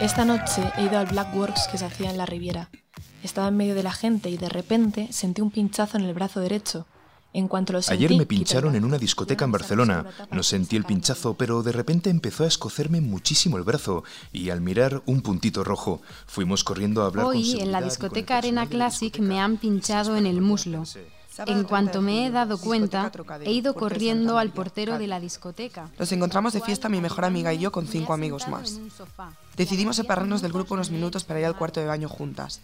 Esta 0.00 0.26
noche 0.26 0.62
he 0.76 0.84
ido 0.84 0.98
al 0.98 1.06
Black 1.06 1.34
Works 1.34 1.68
que 1.70 1.78
se 1.78 1.86
hacía 1.86 2.10
en 2.10 2.18
la 2.18 2.26
Riviera. 2.26 2.68
Estaba 3.22 3.48
en 3.48 3.56
medio 3.56 3.74
de 3.74 3.82
la 3.82 3.92
gente 3.92 4.28
y 4.28 4.36
de 4.36 4.50
repente 4.50 5.08
sentí 5.10 5.40
un 5.40 5.50
pinchazo 5.50 5.96
en 5.96 6.04
el 6.04 6.12
brazo 6.12 6.40
derecho. 6.40 6.86
En 7.32 7.48
cuanto 7.48 7.72
lo 7.72 7.80
sentí, 7.80 8.04
Ayer 8.04 8.18
me 8.18 8.26
pincharon 8.26 8.74
en 8.76 8.84
una 8.84 8.98
discoteca 8.98 9.46
en 9.46 9.52
Barcelona. 9.52 10.04
No 10.30 10.42
sentí 10.42 10.76
el 10.76 10.84
pinchazo, 10.84 11.34
pero 11.34 11.62
de 11.62 11.72
repente 11.72 12.10
empezó 12.10 12.44
a 12.44 12.46
escocerme 12.46 13.00
muchísimo 13.00 13.56
el 13.56 13.62
brazo 13.62 14.04
y 14.32 14.50
al 14.50 14.60
mirar 14.60 15.02
un 15.06 15.22
puntito 15.22 15.64
rojo, 15.64 16.02
fuimos 16.26 16.62
corriendo 16.62 17.02
a 17.02 17.06
hablar 17.06 17.24
con 17.24 17.34
Hoy, 17.34 17.60
en 17.60 17.72
la 17.72 17.80
discoteca 17.80 18.36
Arena 18.36 18.66
Classic, 18.66 19.12
discoteca. 19.12 19.34
me 19.34 19.40
han 19.40 19.56
pinchado 19.56 20.16
en 20.16 20.26
el 20.26 20.42
muslo. 20.42 20.84
En 21.46 21.64
cuanto 21.64 22.00
me 22.00 22.26
he 22.26 22.30
dado 22.30 22.58
cuenta, 22.58 23.12
he 23.42 23.52
ido 23.52 23.74
corriendo 23.74 24.38
al 24.38 24.50
portero 24.50 24.98
de 24.98 25.06
la 25.06 25.20
discoteca. 25.20 25.90
Nos 25.98 26.10
encontramos 26.12 26.52
de 26.52 26.60
fiesta 26.60 26.88
mi 26.88 27.00
mejor 27.00 27.24
amiga 27.24 27.52
y 27.52 27.58
yo 27.58 27.72
con 27.72 27.86
cinco 27.86 28.14
amigos 28.14 28.48
más. 28.48 28.80
Decidimos 29.56 29.96
separarnos 29.96 30.40
del 30.42 30.52
grupo 30.52 30.74
unos 30.74 30.90
minutos 30.90 31.24
para 31.24 31.40
ir 31.40 31.46
al 31.46 31.56
cuarto 31.56 31.80
de 31.80 31.86
baño 31.86 32.08
juntas. 32.08 32.60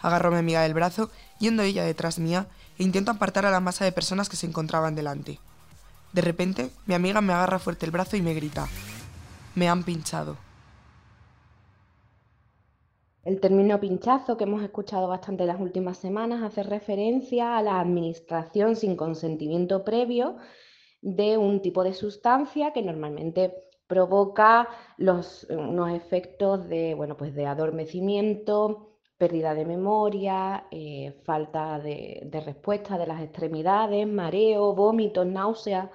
Agarró 0.00 0.28
a 0.28 0.32
mi 0.32 0.38
amiga 0.38 0.62
del 0.62 0.74
brazo, 0.74 1.10
yendo 1.38 1.62
ella 1.62 1.84
detrás 1.84 2.18
mía, 2.18 2.46
e 2.78 2.84
intento 2.84 3.10
apartar 3.10 3.46
a 3.46 3.50
la 3.50 3.60
masa 3.60 3.84
de 3.84 3.92
personas 3.92 4.28
que 4.28 4.36
se 4.36 4.46
encontraban 4.46 4.94
delante. 4.94 5.40
De 6.12 6.22
repente, 6.22 6.70
mi 6.86 6.94
amiga 6.94 7.20
me 7.20 7.32
agarra 7.32 7.58
fuerte 7.58 7.86
el 7.86 7.92
brazo 7.92 8.16
y 8.16 8.22
me 8.22 8.34
grita, 8.34 8.68
me 9.54 9.68
han 9.68 9.82
pinchado. 9.82 10.36
El 13.26 13.40
término 13.40 13.80
pinchazo 13.80 14.36
que 14.36 14.44
hemos 14.44 14.62
escuchado 14.62 15.08
bastante 15.08 15.42
en 15.42 15.48
las 15.48 15.60
últimas 15.60 15.98
semanas 15.98 16.44
hace 16.44 16.62
referencia 16.62 17.58
a 17.58 17.62
la 17.62 17.80
administración 17.80 18.76
sin 18.76 18.94
consentimiento 18.94 19.82
previo 19.84 20.36
de 21.02 21.36
un 21.36 21.60
tipo 21.60 21.82
de 21.82 21.92
sustancia 21.92 22.72
que 22.72 22.82
normalmente 22.82 23.64
provoca 23.88 24.68
los, 24.96 25.44
unos 25.50 25.90
efectos 25.90 26.68
de, 26.68 26.94
bueno, 26.94 27.16
pues 27.16 27.34
de 27.34 27.46
adormecimiento, 27.46 29.00
pérdida 29.18 29.54
de 29.54 29.64
memoria, 29.64 30.68
eh, 30.70 31.20
falta 31.24 31.80
de, 31.80 32.22
de 32.26 32.40
respuesta 32.40 32.96
de 32.96 33.08
las 33.08 33.20
extremidades, 33.20 34.06
mareo, 34.06 34.72
vómitos, 34.72 35.26
náuseas. 35.26 35.90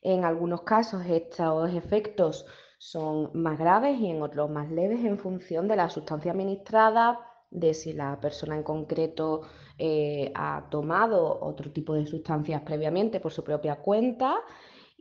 En 0.00 0.24
algunos 0.24 0.62
casos 0.62 1.04
estos 1.04 1.74
efectos 1.74 2.46
son 2.84 3.30
más 3.32 3.58
graves 3.58 3.98
y 3.98 4.10
en 4.10 4.20
otros 4.20 4.50
más 4.50 4.70
leves 4.70 5.02
en 5.06 5.18
función 5.18 5.66
de 5.68 5.74
la 5.74 5.88
sustancia 5.88 6.32
administrada, 6.32 7.18
de 7.50 7.72
si 7.72 7.94
la 7.94 8.20
persona 8.20 8.56
en 8.56 8.62
concreto 8.62 9.40
eh, 9.78 10.30
ha 10.34 10.66
tomado 10.70 11.40
otro 11.40 11.72
tipo 11.72 11.94
de 11.94 12.06
sustancias 12.06 12.60
previamente 12.60 13.20
por 13.20 13.32
su 13.32 13.42
propia 13.42 13.76
cuenta 13.76 14.36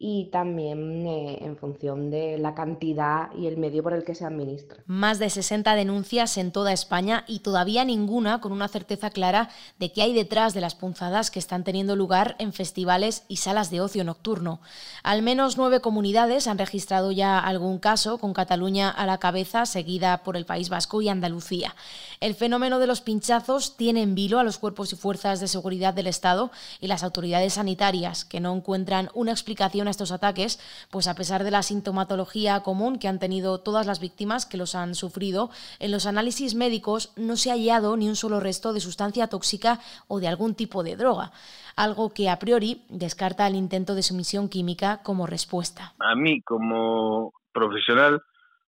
y 0.05 0.25
también 0.25 1.07
eh, 1.07 1.37
en 1.45 1.55
función 1.55 2.11
de 2.11 2.37
la 2.37 2.53
cantidad 2.53 3.33
y 3.37 3.47
el 3.47 3.55
medio 3.55 3.83
por 3.83 3.93
el 3.93 4.03
que 4.03 4.15
se 4.15 4.25
administra. 4.25 4.79
Más 4.85 5.17
de 5.17 5.29
60 5.29 5.75
denuncias 5.75 6.37
en 6.37 6.51
toda 6.51 6.73
España 6.73 7.23
y 7.25 7.39
todavía 7.39 7.85
ninguna 7.85 8.41
con 8.41 8.51
una 8.51 8.67
certeza 8.67 9.11
clara 9.11 9.47
de 9.79 9.93
qué 9.93 10.01
hay 10.01 10.13
detrás 10.13 10.53
de 10.53 10.59
las 10.59 10.75
punzadas 10.75 11.31
que 11.31 11.39
están 11.39 11.63
teniendo 11.63 11.95
lugar 11.95 12.35
en 12.39 12.51
festivales 12.51 13.23
y 13.29 13.37
salas 13.37 13.71
de 13.71 13.79
ocio 13.79 14.03
nocturno. 14.03 14.59
Al 15.03 15.21
menos 15.21 15.55
nueve 15.55 15.79
comunidades 15.79 16.47
han 16.47 16.57
registrado 16.57 17.13
ya 17.13 17.39
algún 17.39 17.79
caso, 17.79 18.17
con 18.17 18.33
Cataluña 18.33 18.89
a 18.89 19.05
la 19.05 19.19
cabeza, 19.19 19.65
seguida 19.65 20.21
por 20.23 20.35
el 20.35 20.45
País 20.45 20.67
Vasco 20.67 21.01
y 21.01 21.07
Andalucía. 21.07 21.77
El 22.19 22.35
fenómeno 22.35 22.79
de 22.79 22.87
los 22.87 22.99
pinchazos 22.99 23.77
tiene 23.77 24.01
en 24.01 24.15
vilo 24.15 24.39
a 24.39 24.43
los 24.43 24.57
cuerpos 24.57 24.91
y 24.91 24.97
fuerzas 24.97 25.39
de 25.39 25.47
seguridad 25.47 25.93
del 25.93 26.07
Estado 26.07 26.51
y 26.81 26.87
las 26.87 27.03
autoridades 27.03 27.53
sanitarias, 27.53 28.25
que 28.25 28.41
no 28.41 28.53
encuentran 28.53 29.09
una 29.13 29.31
explicación 29.31 29.92
estos 29.93 30.11
ataques, 30.11 30.59
pues 30.91 31.07
a 31.07 31.15
pesar 31.15 31.43
de 31.43 31.51
la 31.51 31.63
sintomatología 31.63 32.59
común 32.61 32.99
que 32.99 33.07
han 33.07 33.19
tenido 33.19 33.59
todas 33.59 33.87
las 33.87 34.01
víctimas 34.01 34.45
que 34.45 34.57
los 34.57 34.75
han 34.75 34.95
sufrido, 34.95 35.49
en 35.79 35.91
los 35.91 36.05
análisis 36.05 36.55
médicos 36.55 37.13
no 37.15 37.37
se 37.37 37.49
ha 37.49 37.53
hallado 37.53 37.95
ni 37.95 38.09
un 38.09 38.15
solo 38.15 38.39
resto 38.39 38.73
de 38.73 38.81
sustancia 38.81 39.27
tóxica 39.27 39.79
o 40.07 40.19
de 40.19 40.27
algún 40.27 40.55
tipo 40.55 40.83
de 40.83 40.95
droga, 40.95 41.31
algo 41.75 42.13
que 42.13 42.29
a 42.29 42.39
priori 42.39 42.81
descarta 42.89 43.47
el 43.47 43.55
intento 43.55 43.95
de 43.95 44.03
sumisión 44.03 44.49
química 44.49 45.01
como 45.03 45.27
respuesta. 45.27 45.93
A 45.99 46.15
mí, 46.15 46.41
como 46.41 47.33
profesional, 47.53 48.21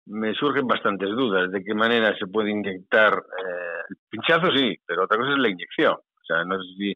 me 0.06 0.35
surgen 0.35 0.67
bastantes 0.67 1.09
dudas 1.11 1.51
de 1.51 1.65
qué 1.65 1.75
manera 1.75 2.17
se 2.19 2.27
puede 2.27 2.51
inyectar. 2.51 3.15
Eh, 3.15 3.95
pinchazo 4.11 4.51
sí, 4.55 4.77
pero 4.87 5.05
otra 5.05 5.19
cosa 5.19 5.33
es 5.33 5.39
la 5.39 5.49
inyección. 5.49 5.95
O 5.95 6.25
sea, 6.27 6.45
no 6.45 6.56
sé 6.62 6.69
si, 6.77 6.95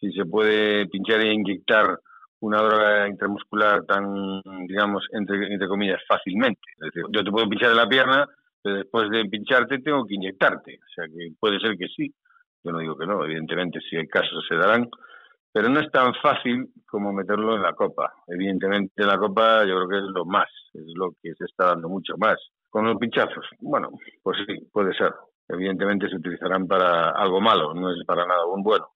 si 0.00 0.12
se 0.12 0.24
puede 0.24 0.86
pinchar 0.88 1.20
e 1.20 1.32
inyectar 1.32 1.98
una 2.42 2.60
droga 2.60 3.08
intramuscular 3.08 3.84
tan, 3.84 4.42
digamos, 4.66 5.06
entre, 5.12 5.52
entre 5.52 5.68
comillas, 5.68 6.00
fácilmente. 6.08 6.60
Es 6.74 6.92
decir, 6.92 7.04
yo 7.10 7.22
te 7.22 7.30
puedo 7.30 7.48
pinchar 7.48 7.70
en 7.70 7.76
la 7.76 7.88
pierna, 7.88 8.26
pero 8.60 8.76
después 8.76 9.10
de 9.10 9.24
pincharte 9.26 9.78
tengo 9.78 10.04
que 10.04 10.14
inyectarte. 10.14 10.74
O 10.74 10.88
sea, 10.92 11.06
que 11.06 11.30
puede 11.38 11.60
ser 11.60 11.76
que 11.78 11.86
sí. 11.86 12.12
Yo 12.64 12.72
no 12.72 12.78
digo 12.78 12.96
que 12.96 13.06
no, 13.06 13.24
evidentemente, 13.24 13.78
si 13.88 13.96
hay 13.96 14.08
casos 14.08 14.44
se 14.48 14.56
darán, 14.56 14.88
pero 15.52 15.68
no 15.68 15.80
es 15.80 15.90
tan 15.92 16.14
fácil 16.14 16.68
como 16.86 17.12
meterlo 17.12 17.56
en 17.56 17.62
la 17.62 17.74
copa. 17.74 18.12
Evidentemente, 18.26 19.04
la 19.04 19.18
copa 19.18 19.64
yo 19.64 19.76
creo 19.76 19.88
que 19.88 19.98
es 19.98 20.12
lo 20.12 20.24
más, 20.24 20.48
es 20.74 20.92
lo 20.96 21.12
que 21.22 21.34
se 21.34 21.44
está 21.44 21.66
dando 21.66 21.88
mucho 21.88 22.14
más. 22.18 22.36
Con 22.70 22.86
los 22.86 22.96
pinchazos, 22.96 23.46
bueno, 23.60 23.90
pues 24.22 24.38
sí, 24.46 24.68
puede 24.72 24.94
ser. 24.94 25.12
Evidentemente 25.48 26.08
se 26.08 26.16
utilizarán 26.16 26.66
para 26.66 27.10
algo 27.10 27.40
malo, 27.40 27.74
no 27.74 27.92
es 27.92 28.04
para 28.04 28.26
nada 28.26 28.46
un 28.46 28.62
bueno 28.62 28.88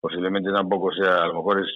posiblemente 0.00 0.50
tampoco 0.52 0.92
sea, 0.92 1.22
a 1.22 1.26
lo 1.26 1.34
mejor 1.34 1.60
es, 1.60 1.68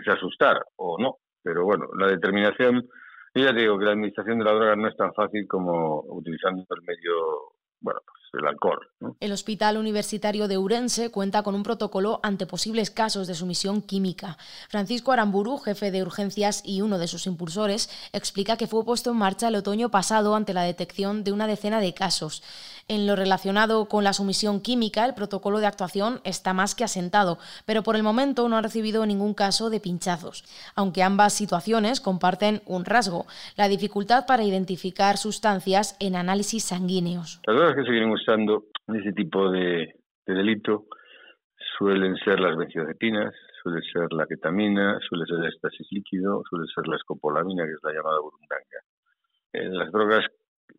es 0.00 0.08
asustar 0.08 0.60
o 0.76 0.98
no, 0.98 1.18
pero 1.42 1.64
bueno, 1.64 1.86
la 1.98 2.08
determinación, 2.08 2.88
yo 3.34 3.44
ya 3.44 3.54
te 3.54 3.60
digo 3.60 3.78
que 3.78 3.84
la 3.84 3.92
administración 3.92 4.38
de 4.38 4.44
la 4.44 4.52
droga 4.52 4.76
no 4.76 4.88
es 4.88 4.96
tan 4.96 5.12
fácil 5.14 5.46
como 5.46 6.02
utilizando 6.08 6.62
el 6.68 6.82
medio, 6.82 7.14
bueno, 7.80 8.00
pues 8.04 8.22
el 8.32 8.46
alcohol. 8.46 8.80
El 9.20 9.32
Hospital 9.32 9.76
Universitario 9.76 10.48
de 10.48 10.56
Urense 10.56 11.10
cuenta 11.10 11.42
con 11.42 11.54
un 11.54 11.62
protocolo 11.62 12.20
ante 12.22 12.46
posibles 12.46 12.90
casos 12.90 13.26
de 13.26 13.34
sumisión 13.34 13.82
química. 13.82 14.38
Francisco 14.68 15.12
Aramburu, 15.12 15.58
jefe 15.58 15.90
de 15.90 16.02
urgencias 16.02 16.62
y 16.64 16.80
uno 16.80 16.98
de 16.98 17.08
sus 17.08 17.26
impulsores, 17.26 17.90
explica 18.12 18.56
que 18.56 18.66
fue 18.66 18.84
puesto 18.84 19.10
en 19.10 19.18
marcha 19.18 19.48
el 19.48 19.56
otoño 19.56 19.90
pasado 19.90 20.34
ante 20.34 20.54
la 20.54 20.62
detección 20.62 21.24
de 21.24 21.32
una 21.32 21.46
decena 21.46 21.80
de 21.80 21.94
casos. 21.94 22.42
En 22.88 23.06
lo 23.06 23.16
relacionado 23.16 23.86
con 23.86 24.04
la 24.04 24.12
sumisión 24.12 24.60
química, 24.60 25.04
el 25.04 25.14
protocolo 25.14 25.60
de 25.60 25.66
actuación 25.66 26.20
está 26.24 26.52
más 26.52 26.74
que 26.74 26.84
asentado, 26.84 27.38
pero 27.66 27.82
por 27.82 27.96
el 27.96 28.02
momento 28.02 28.48
no 28.48 28.56
ha 28.56 28.62
recibido 28.62 29.06
ningún 29.06 29.34
caso 29.34 29.70
de 29.70 29.80
pinchazos, 29.80 30.44
aunque 30.74 31.02
ambas 31.02 31.32
situaciones 31.32 32.00
comparten 32.00 32.62
un 32.66 32.84
rasgo, 32.84 33.26
la 33.56 33.68
dificultad 33.68 34.26
para 34.26 34.44
identificar 34.44 35.16
sustancias 35.16 35.96
en 36.00 36.16
análisis 36.16 36.64
sanguíneos. 36.64 37.40
Las 37.46 37.56
drogas 37.56 37.76
que 37.76 37.84
se 37.84 37.90
vienen 37.90 38.10
usando 38.10 38.64
en 38.88 38.96
ese 38.96 39.12
tipo 39.12 39.50
de, 39.50 39.94
de 40.26 40.34
delito 40.34 40.86
suelen 41.78 42.16
ser 42.16 42.40
las 42.40 42.56
benzodiazepinas, 42.56 43.34
suele 43.62 43.80
ser 43.92 44.12
la 44.12 44.26
ketamina, 44.26 44.98
suele 45.08 45.24
ser 45.26 45.38
el 45.38 45.46
éxtasis 45.46 45.86
líquido, 45.90 46.42
suele 46.48 46.66
ser 46.74 46.86
la 46.88 46.96
escopolamina, 46.96 47.64
que 47.64 47.72
es 47.72 47.82
la 47.82 47.92
llamada 47.92 48.20
burundanga. 48.20 48.80
En 49.52 49.78
las 49.78 49.92
drogas 49.92 50.26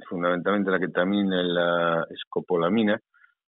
fundamentalmente 0.08 0.72
la 0.72 0.80
ketamina 0.80 1.42
y 1.42 1.48
la 1.48 2.06
escopolamina, 2.10 3.00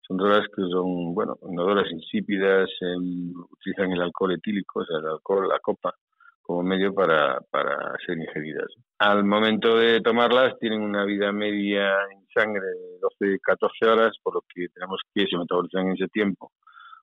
son 0.06 0.19
drogas 0.19 0.47
que 0.54 0.62
son, 0.70 1.15
bueno, 1.15 1.38
inodoras 1.48 1.91
insípidas, 1.91 2.69
eh, 2.81 2.97
utilizan 2.97 3.92
el 3.92 4.03
alcohol 4.03 4.33
etílico, 4.33 4.80
o 4.80 4.84
sea, 4.84 4.98
el 4.98 5.06
alcohol, 5.06 5.48
la 5.48 5.59
copa, 5.60 5.95
como 6.42 6.62
medio 6.62 6.92
para, 6.92 7.41
para 7.51 7.97
ser 8.04 8.18
ingeridas. 8.18 8.66
Al 8.98 9.24
momento 9.24 9.78
de 9.78 10.01
tomarlas 10.03 10.59
tienen 10.59 10.83
una 10.83 11.04
vida 11.04 11.33
media 11.33 11.95
en 12.12 12.27
sangre 12.34 12.66
de 12.66 13.39
12-14 13.41 13.92
horas, 13.92 14.16
por 14.22 14.34
lo 14.34 14.42
que 14.54 14.68
tenemos 14.68 15.00
que 15.15 15.27
se 15.27 15.39
metabolizan 15.39 15.86
en 15.86 15.92
ese 15.95 16.09
tiempo, 16.09 16.53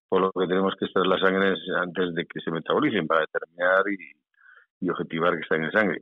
por 0.07 0.21
lo 0.21 0.31
que 0.31 0.47
tenemos 0.47 0.75
que 0.77 0.86
estar 0.86 1.06
las 1.07 1.21
sangres 1.21 1.57
antes 1.75 2.13
de 2.13 2.25
que 2.25 2.39
se 2.39 2.51
metabolicen 2.51 3.07
para 3.07 3.21
determinar 3.21 3.83
y, 3.89 4.86
y 4.86 4.89
objetivar 4.92 5.33
que 5.33 5.42
están 5.42 5.63
en 5.63 5.71
sangre 5.71 6.01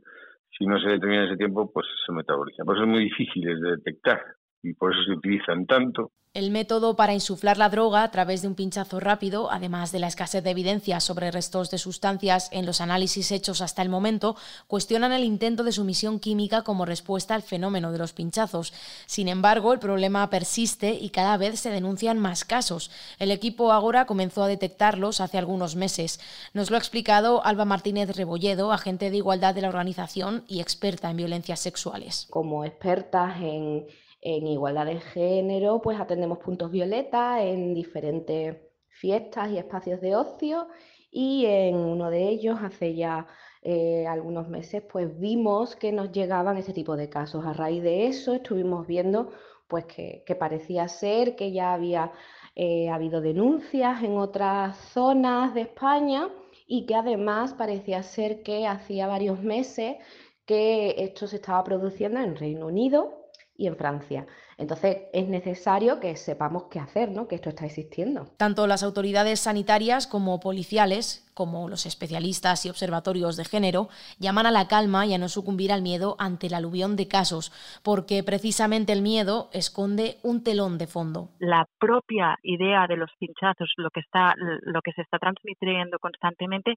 si 0.58 0.66
no 0.66 0.80
se 0.80 0.90
determina 0.90 1.26
ese 1.26 1.38
tiempo, 1.38 1.72
pues 1.72 1.86
se 2.06 2.12
metaboliza. 2.12 2.64
Por 2.64 2.76
eso 2.76 2.86
es 2.86 2.90
muy 2.90 3.04
difícil 3.04 3.44
de 3.44 3.72
detectar 3.72 4.22
y 4.64 4.74
por 4.74 4.94
eso 4.94 5.04
se 5.06 5.12
utilizan 5.14 5.66
tanto. 5.66 6.12
El 6.36 6.52
método 6.52 6.96
para 6.96 7.16
insuflar 7.16 7.58
la 7.58 7.70
droga 7.70 8.04
a 8.04 8.12
través 8.12 8.44
de 8.44 8.48
un 8.48 8.54
pinchazo 8.54 9.00
rápido, 9.00 9.52
además 9.52 9.92
de 9.92 9.98
la 9.98 10.06
escasez 10.06 10.44
de 10.44 10.52
evidencia 10.52 11.00
sobre 11.00 11.32
restos 11.32 11.72
de 11.72 11.80
sustancias 11.80 12.50
en 12.52 12.68
los 12.68 12.82
análisis 12.82 13.32
hechos 13.32 13.62
hasta 13.62 13.82
el 13.82 13.90
momento, 13.90 14.36
cuestionan 14.68 15.12
el 15.12 15.24
intento 15.24 15.64
de 15.64 15.72
sumisión 15.72 16.20
química 16.20 16.62
como 16.62 16.86
respuesta 16.86 17.34
al 17.34 17.42
fenómeno 17.42 17.92
de 17.92 17.98
los 17.98 18.14
pinchazos. 18.14 18.74
Sin 19.08 19.28
embargo, 19.28 19.74
el 19.74 19.80
problema 19.80 20.30
persiste 20.30 20.92
y 20.94 21.10
cada 21.10 21.36
vez 21.36 21.60
se 21.60 21.72
denuncian 21.72 22.20
más 22.20 22.46
casos. 22.46 22.92
El 23.18 23.32
equipo 23.32 23.72
Agora 23.72 24.06
comenzó 24.06 24.44
a 24.44 24.48
detectarlos 24.48 25.22
hace 25.22 25.40
algunos 25.40 25.76
meses. 25.76 26.20
Nos 26.54 26.70
lo 26.70 26.76
ha 26.76 26.80
explicado 26.80 27.44
Alba 27.44 27.66
Martínez 27.66 28.16
Rebolledo, 28.16 28.72
agente 28.72 29.10
de 29.10 29.18
igualdad 29.18 29.56
de 29.56 29.62
la 29.62 29.70
organización 29.70 30.44
y 30.48 30.62
experta 30.62 31.10
en 31.10 31.18
violencias 31.18 31.60
sexuales. 31.60 32.28
Como 32.30 32.66
expertas 32.66 33.42
en 33.42 33.88
en 34.22 34.48
igualdad 34.48 34.86
de 34.86 35.00
género, 35.00 35.82
pues 35.82 36.00
atendemos 36.00 36.40
puntos 36.40 36.72
violeta 36.72 37.44
en 37.44 37.74
diferentes 37.74 38.58
fiestas 38.90 39.52
y 39.52 39.58
espacios 39.58 40.02
de 40.02 40.16
ocio 40.16 40.68
y 41.12 41.46
en 41.46 41.76
uno 41.76 42.10
de 42.10 42.28
ellos 42.30 42.60
hace 42.62 42.96
ya 42.96 43.28
eh, 43.62 44.06
algunos 44.08 44.48
meses 44.48 44.84
pues 44.84 45.20
vimos 45.20 45.76
que 45.76 45.92
nos 45.92 46.12
llegaban 46.12 46.58
ese 46.58 46.74
tipo 46.74 46.96
de 46.96 47.10
casos. 47.10 47.46
A 47.46 47.54
raíz 47.54 47.84
de 47.84 48.08
eso 48.08 48.34
estuvimos 48.34 48.88
viendo 48.88 49.32
pues 49.68 49.86
que, 49.86 50.24
parecía 50.40 50.88
ser 50.88 51.36
que 51.36 51.52
ya 51.52 51.74
había 51.74 52.12
eh, 52.56 52.90
habido 52.90 53.22
denuncias 53.22 54.04
en 54.04 54.18
otras 54.18 54.78
zonas 54.78 55.54
de 55.54 55.62
España 55.62 56.30
y 56.68 56.86
que 56.86 56.96
además 56.96 57.54
parecía 57.54 58.04
ser 58.04 58.44
que 58.44 58.68
hacía 58.68 59.08
varios 59.08 59.42
meses 59.42 59.98
que 60.46 60.96
esto 60.98 61.28
se 61.28 61.38
estaba 61.38 61.64
produciendo 61.64 62.20
en 62.20 62.36
Reino 62.36 62.68
Unido 62.68 63.29
y 63.60 63.68
en 63.68 63.76
Francia. 63.76 64.26
Entonces 64.58 65.04
es 65.14 65.28
necesario 65.28 66.00
que 66.00 66.16
sepamos 66.16 66.64
qué 66.72 66.80
hacer, 66.80 67.12
¿no? 67.12 67.28
que 67.28 67.36
esto 67.36 67.50
está 67.50 67.66
existiendo. 67.66 68.28
Tanto 68.38 68.68
las 68.68 68.84
autoridades 68.84 69.42
sanitarias 69.42 70.08
como 70.08 70.40
policiales, 70.40 71.30
como 71.34 71.68
los 71.68 71.86
especialistas 71.86 72.66
y 72.66 72.70
observatorios 72.70 73.36
de 73.36 73.44
género, 73.44 73.90
llaman 74.18 74.46
a 74.46 74.52
la 74.52 74.68
calma 74.70 75.06
y 75.06 75.14
a 75.14 75.18
no 75.18 75.28
sucumbir 75.28 75.74
al 75.74 75.82
miedo 75.82 76.16
ante 76.20 76.48
el 76.48 76.54
aluvión 76.54 76.96
de 76.96 77.10
casos, 77.10 77.52
porque 77.84 78.24
precisamente 78.24 78.94
el 78.94 79.02
miedo 79.02 79.50
esconde 79.52 80.16
un 80.24 80.42
telón 80.44 80.78
de 80.78 80.88
fondo. 80.88 81.30
La 81.40 81.68
propia 81.80 82.38
idea 82.42 82.88
de 82.88 82.96
los 82.96 83.12
pinchazos, 83.20 83.72
lo 83.76 83.90
que, 83.90 84.00
está, 84.00 84.36
lo 84.38 84.82
que 84.82 84.94
se 84.94 85.02
está 85.02 85.20
transmitiendo 85.20 86.00
constantemente, 86.00 86.76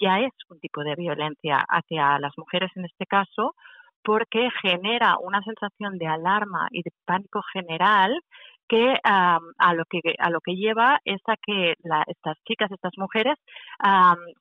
ya 0.00 0.18
es 0.20 0.32
un 0.48 0.58
tipo 0.60 0.82
de 0.82 0.96
violencia 0.96 1.58
hacia 1.68 2.18
las 2.18 2.32
mujeres 2.38 2.70
en 2.74 2.86
este 2.86 3.04
caso, 3.04 3.54
porque 4.04 4.48
genera 4.62 5.16
una 5.20 5.42
sensación 5.42 5.98
de 5.98 6.06
alarma 6.06 6.68
y 6.70 6.82
de 6.82 6.92
pánico 7.04 7.40
general 7.52 8.20
que 8.68 8.96
a 9.04 9.38
lo 9.74 9.84
que 9.84 10.00
a 10.18 10.30
lo 10.30 10.40
que 10.40 10.54
lleva 10.54 10.98
es 11.04 11.20
a 11.26 11.36
que 11.36 11.74
estas 12.06 12.38
chicas, 12.44 12.70
estas 12.70 12.92
mujeres 12.96 13.34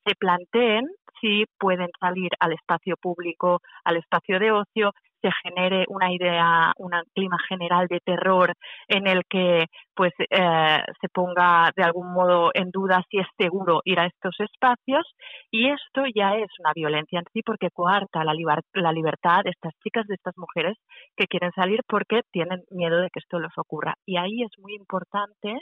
se 0.05 0.15
planteen 0.15 0.87
si 1.19 1.45
pueden 1.59 1.89
salir 1.99 2.29
al 2.39 2.53
espacio 2.53 2.95
público, 2.97 3.59
al 3.83 3.97
espacio 3.97 4.39
de 4.39 4.51
ocio, 4.51 4.93
se 5.21 5.29
genere 5.43 5.85
una 5.87 6.11
idea, 6.11 6.73
un 6.77 6.91
clima 7.13 7.37
general 7.47 7.87
de 7.87 7.99
terror 7.99 8.53
en 8.87 9.07
el 9.07 9.23
que 9.29 9.65
pues 9.93 10.11
eh, 10.19 10.83
se 10.99 11.09
ponga 11.09 11.71
de 11.75 11.83
algún 11.83 12.13
modo 12.13 12.51
en 12.53 12.71
duda 12.71 13.03
si 13.09 13.19
es 13.19 13.27
seguro 13.37 13.81
ir 13.85 13.99
a 13.99 14.07
estos 14.07 14.35
espacios 14.39 15.05
y 15.51 15.69
esto 15.69 16.03
ya 16.13 16.35
es 16.35 16.49
una 16.59 16.73
violencia 16.73 17.19
en 17.19 17.25
sí 17.33 17.41
porque 17.43 17.69
coarta 17.71 18.23
la, 18.23 18.33
la 18.73 18.91
libertad 18.91 19.41
de 19.43 19.51
estas 19.51 19.73
chicas, 19.83 20.07
de 20.07 20.15
estas 20.15 20.37
mujeres 20.37 20.77
que 21.15 21.27
quieren 21.27 21.51
salir 21.53 21.81
porque 21.87 22.21
tienen 22.31 22.63
miedo 22.71 22.99
de 22.99 23.09
que 23.09 23.19
esto 23.19 23.39
les 23.39 23.55
ocurra. 23.57 23.95
Y 24.05 24.17
ahí 24.17 24.43
es 24.43 24.51
muy 24.59 24.75
importante 24.75 25.61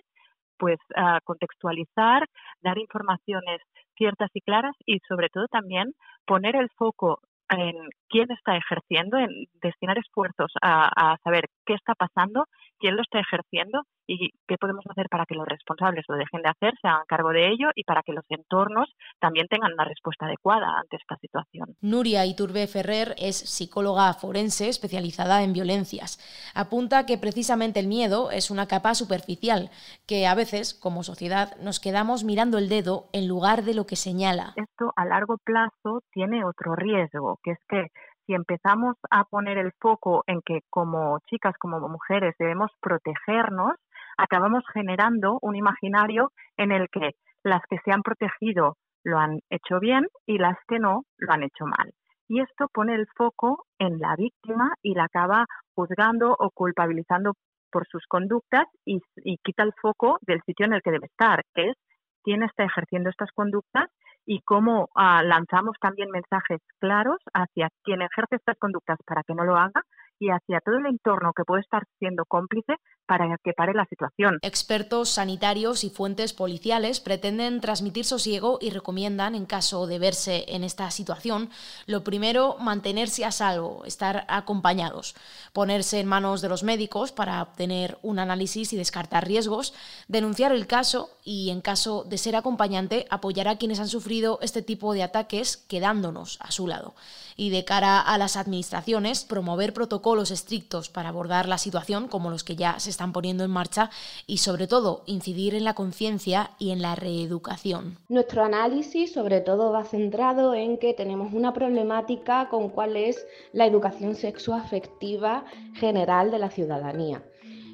pues 0.57 0.77
contextualizar, 1.23 2.25
dar 2.61 2.77
informaciones 2.77 3.61
ciertas 3.97 4.29
y 4.33 4.41
claras 4.41 4.75
y 4.85 4.99
sobre 5.07 5.29
todo 5.29 5.47
también 5.47 5.93
poner 6.25 6.55
el 6.55 6.69
foco 6.77 7.19
en 7.49 7.75
quién 8.07 8.31
está 8.31 8.55
ejerciendo, 8.55 9.17
en 9.17 9.29
destinar 9.61 9.97
esfuerzos 9.97 10.51
a, 10.61 10.89
a, 11.13 11.17
saber 11.23 11.45
qué 11.65 11.73
está 11.73 11.95
pasando, 11.95 12.45
quién 12.79 12.95
lo 12.95 13.01
está 13.01 13.19
ejerciendo 13.19 13.83
y 14.07 14.31
qué 14.47 14.57
podemos 14.57 14.83
hacer 14.89 15.07
para 15.09 15.25
que 15.25 15.35
los 15.35 15.45
responsables 15.47 16.05
lo 16.07 16.15
dejen 16.15 16.41
de 16.41 16.49
hacer, 16.49 16.73
se 16.81 16.87
hagan 16.87 17.03
cargo 17.07 17.29
de 17.29 17.47
ello 17.49 17.69
y 17.75 17.83
para 17.83 18.01
que 18.01 18.13
los 18.13 18.25
entornos 18.29 18.89
también 19.19 19.47
tengan 19.47 19.73
una 19.73 19.85
respuesta 19.85 20.25
adecuada 20.25 20.79
ante 20.79 20.97
esta 20.97 21.15
situación. 21.17 21.75
Nuria 21.81 22.25
Iturbe 22.25 22.65
Ferrer 22.67 23.13
es 23.19 23.37
psicóloga 23.37 24.13
forense 24.13 24.67
especializada 24.69 25.43
en 25.43 25.53
violencias. 25.53 26.19
Apunta 26.55 27.05
que 27.05 27.17
precisamente 27.17 27.79
el 27.79 27.87
miedo 27.87 28.31
es 28.31 28.49
una 28.49 28.67
capa 28.67 28.95
superficial, 28.95 29.69
que 30.07 30.25
a 30.25 30.33
veces, 30.33 30.73
como 30.73 31.03
sociedad, 31.03 31.55
nos 31.61 31.79
quedamos 31.79 32.23
mirando 32.23 32.57
el 32.57 32.69
dedo 32.69 33.09
en 33.13 33.27
lugar 33.27 33.63
de 33.63 33.75
lo 33.75 33.85
que 33.85 33.95
señala. 33.95 34.53
Esto 34.55 34.91
a 34.95 35.05
largo 35.05 35.37
plazo 35.43 36.01
tiene 36.11 36.43
otro 36.43 36.75
riesgo, 36.75 37.39
que 37.43 37.51
es 37.51 37.59
que 37.67 37.87
si 38.29 38.35
empezamos 38.35 38.95
a 39.09 39.23
poner 39.23 39.57
el 39.57 39.71
foco 39.81 40.23
en 40.27 40.41
que 40.45 40.59
como 40.69 41.17
chicas, 41.27 41.55
como 41.57 41.79
mujeres 41.89 42.35
debemos 42.37 42.69
protegernos, 42.79 43.73
acabamos 44.19 44.63
generando 44.71 45.39
un 45.41 45.55
imaginario 45.55 46.31
en 46.55 46.71
el 46.71 46.89
que 46.89 47.13
las 47.43 47.61
que 47.67 47.79
se 47.83 47.91
han 47.91 48.03
protegido 48.03 48.77
lo 49.03 49.17
han 49.17 49.39
hecho 49.49 49.79
bien 49.79 50.05
y 50.27 50.37
las 50.37 50.57
que 50.67 50.77
no 50.77 51.05
lo 51.17 51.33
han 51.33 51.41
hecho 51.41 51.65
mal. 51.65 51.89
Y 52.27 52.41
esto 52.41 52.67
pone 52.71 52.93
el 52.93 53.07
foco 53.17 53.65
en 53.79 53.97
la 53.97 54.15
víctima 54.15 54.75
y 54.83 54.93
la 54.93 55.05
acaba 55.05 55.45
juzgando 55.73 56.35
o 56.37 56.51
culpabilizando 56.51 57.33
por 57.71 57.87
sus 57.87 58.05
conductas 58.07 58.65
y, 58.85 58.99
quita 59.43 59.63
el 59.63 59.73
foco 59.81 60.19
del 60.21 60.39
sitio 60.45 60.67
en 60.67 60.73
el 60.73 60.83
que 60.83 60.91
debe 60.91 61.07
estar, 61.07 61.41
que 61.55 61.69
es 61.69 61.77
quién 62.23 62.43
está 62.43 62.63
ejerciendo 62.63 63.09
estas 63.09 63.31
conductas 63.31 63.85
y 64.29 64.41
cómo 64.41 64.89
ah, 64.93 65.23
lanzamos 65.23 65.75
también 65.81 66.11
mensajes 66.11 66.61
claros 66.77 67.17
hacia 67.33 67.71
quien 67.83 68.03
ejerce 68.03 68.35
estas 68.35 68.59
conductas 68.59 68.99
para 69.03 69.23
que 69.23 69.33
no 69.33 69.43
lo 69.43 69.55
haga 69.55 69.81
y 70.19 70.29
hacia 70.29 70.59
todo 70.59 70.77
el 70.77 70.85
entorno 70.85 71.31
que 71.35 71.43
puede 71.43 71.61
estar 71.61 71.83
siendo 71.97 72.25
cómplice 72.25 72.75
para 73.07 73.37
que 73.43 73.53
pare 73.53 73.73
la 73.73 73.85
situación. 73.85 74.37
Expertos 74.43 75.09
sanitarios 75.09 75.83
y 75.83 75.89
fuentes 75.89 76.33
policiales 76.33 76.99
pretenden 76.99 77.59
transmitir 77.61 78.05
sosiego 78.05 78.59
y 78.61 78.69
recomiendan, 78.69 79.33
en 79.33 79.47
caso 79.47 79.87
de 79.87 79.97
verse 79.97 80.45
en 80.49 80.63
esta 80.63 80.91
situación, 80.91 81.49
lo 81.87 82.03
primero, 82.03 82.57
mantenerse 82.59 83.25
a 83.25 83.31
salvo, 83.31 83.83
estar 83.85 84.25
acompañados, 84.27 85.15
ponerse 85.53 85.99
en 85.99 86.07
manos 86.07 86.41
de 86.41 86.49
los 86.49 86.63
médicos 86.63 87.11
para 87.11 87.41
obtener 87.41 87.97
un 88.03 88.19
análisis 88.19 88.73
y 88.73 88.77
descartar 88.77 89.25
riesgos, 89.25 89.73
denunciar 90.07 90.51
el 90.51 90.67
caso 90.67 91.09
y, 91.23 91.49
en 91.49 91.61
caso 91.61 92.03
de 92.03 92.17
ser 92.17 92.35
acompañante, 92.35 93.07
apoyar 93.09 93.47
a 93.47 93.57
quienes 93.57 93.79
han 93.79 93.87
sufrido 93.87 94.39
este 94.41 94.61
tipo 94.61 94.93
de 94.93 95.03
ataques 95.03 95.57
quedándonos 95.57 96.37
a 96.41 96.51
su 96.51 96.67
lado. 96.67 96.93
Y 97.35 97.51
de 97.51 97.63
cara 97.63 98.01
a 98.01 98.17
las 98.17 98.35
administraciones, 98.35 99.23
promover 99.23 99.73
protocolos 99.73 100.08
estrictos 100.17 100.89
para 100.89 101.09
abordar 101.09 101.47
la 101.47 101.57
situación, 101.57 102.07
como 102.07 102.29
los 102.29 102.43
que 102.43 102.55
ya 102.55 102.79
se 102.79 102.89
están 102.89 103.13
poniendo 103.13 103.43
en 103.43 103.51
marcha 103.51 103.89
y 104.27 104.37
sobre 104.37 104.67
todo 104.67 105.03
incidir 105.05 105.55
en 105.55 105.63
la 105.63 105.73
conciencia 105.73 106.51
y 106.59 106.71
en 106.71 106.81
la 106.81 106.95
reeducación. 106.95 107.97
Nuestro 108.09 108.43
análisis 108.43 109.13
sobre 109.13 109.41
todo 109.41 109.71
va 109.71 109.85
centrado 109.85 110.53
en 110.53 110.77
que 110.77 110.93
tenemos 110.93 111.33
una 111.33 111.53
problemática 111.53 112.49
con 112.49 112.69
cuál 112.69 112.95
es 112.95 113.25
la 113.53 113.65
educación 113.65 114.15
sexoafectiva 114.15 115.45
general 115.75 116.31
de 116.31 116.39
la 116.39 116.49
ciudadanía. 116.49 117.23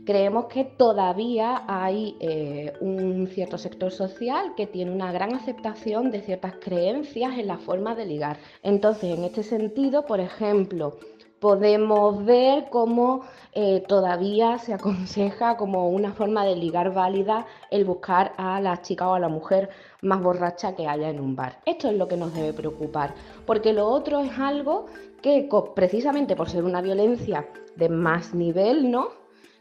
Creemos 0.06 0.46
que 0.46 0.66
todavía 0.66 1.64
hay 1.68 2.16
eh, 2.20 2.74
un 2.80 3.28
cierto 3.28 3.58
sector 3.58 3.92
social 3.92 4.54
que 4.56 4.68
tiene 4.68 4.92
una 4.92 5.12
gran 5.12 5.34
aceptación 5.34 6.12
de 6.12 6.22
ciertas 6.22 6.54
creencias 6.62 7.40
en 7.40 7.48
la 7.48 7.58
forma 7.58 7.96
de 7.96 8.06
ligar. 8.06 8.38
Entonces, 8.62 9.18
en 9.18 9.24
este 9.24 9.42
sentido, 9.42 10.06
por 10.06 10.20
ejemplo, 10.20 11.00
podemos 11.46 12.26
ver 12.26 12.70
cómo 12.72 13.22
eh, 13.54 13.84
todavía 13.88 14.58
se 14.58 14.74
aconseja 14.74 15.58
como 15.58 15.90
una 15.90 16.12
forma 16.12 16.44
de 16.44 16.56
ligar 16.56 16.92
válida 16.92 17.46
el 17.70 17.86
buscar 17.86 18.34
a 18.38 18.60
la 18.60 18.82
chica 18.82 19.08
o 19.08 19.14
a 19.14 19.20
la 19.20 19.30
mujer 19.30 19.70
más 20.02 20.24
borracha 20.24 20.76
que 20.76 20.88
haya 20.88 21.08
en 21.08 21.20
un 21.20 21.36
bar. 21.36 21.60
Esto 21.68 21.88
es 21.88 21.98
lo 21.98 22.08
que 22.08 22.18
nos 22.18 22.34
debe 22.34 22.52
preocupar, 22.52 23.14
porque 23.46 23.74
lo 23.74 23.86
otro 23.86 24.22
es 24.22 24.40
algo 24.40 24.88
que 25.22 25.48
precisamente 25.76 26.36
por 26.36 26.50
ser 26.50 26.64
una 26.64 26.82
violencia 26.82 27.48
de 27.76 27.90
más 27.90 28.34
nivel, 28.34 28.90
¿no? 28.90 29.10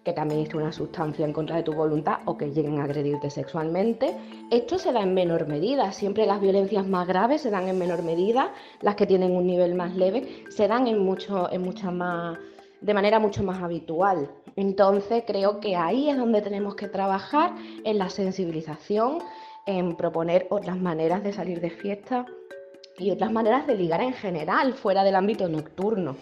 Que 0.05 0.13
también 0.13 0.41
es 0.41 0.55
una 0.55 0.71
sustancia 0.71 1.25
en 1.25 1.33
contra 1.33 1.57
de 1.57 1.63
tu 1.63 1.73
voluntad 1.73 2.19
o 2.27 2.37
que 2.37 2.51
lleguen 2.51 2.79
a 2.79 2.85
agredirte 2.85 3.31
sexualmente. 3.31 4.15
Esto 4.51 4.79
se 4.79 4.93
da 4.93 5.01
en 5.01 5.15
menor 5.15 5.49
medida, 5.49 5.91
siempre 5.93 6.27
las 6.27 6.41
violencias 6.41 6.87
más 6.87 7.09
graves 7.09 7.41
se 7.41 7.51
dan 7.51 7.69
en 7.69 7.79
menor 7.79 8.03
medida, 8.03 8.53
las 8.83 8.97
que 8.97 9.07
tienen 9.07 9.35
un 9.35 9.47
nivel 9.47 9.75
más 9.75 9.97
leve 9.97 10.45
se 10.51 10.69
dan 10.69 10.87
en 10.87 10.99
mucho, 10.99 11.51
en 11.51 11.63
mucha 11.63 11.91
más, 11.91 12.39
de 12.81 12.95
manera 12.95 13.19
mucho 13.19 13.43
más 13.43 13.63
habitual. 13.63 14.31
Entonces 14.57 15.25
creo 15.27 15.59
que 15.59 15.75
ahí 15.75 16.11
es 16.11 16.19
donde 16.19 16.43
tenemos 16.43 16.75
que 16.75 16.89
trabajar 16.89 17.55
en 17.85 17.99
la 17.99 18.11
sensibilización, 18.11 19.19
en 19.67 19.97
proponer 19.97 20.47
otras 20.51 20.77
maneras 20.77 21.25
de 21.25 21.33
salir 21.33 21.61
de 21.61 21.71
fiesta 21.71 22.27
y 22.99 23.11
otras 23.11 23.33
maneras 23.33 23.67
de 23.67 23.75
ligar 23.75 24.03
en 24.03 24.13
general 24.13 24.75
fuera 24.75 25.03
del 25.03 25.17
ámbito 25.17 25.49
nocturno. 25.49 26.17